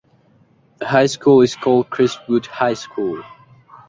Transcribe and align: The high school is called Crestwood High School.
The 0.79 0.87
high 0.87 1.05
school 1.05 1.41
is 1.41 1.55
called 1.55 1.91
Crestwood 1.91 2.47
High 2.47 2.73
School. 2.73 3.21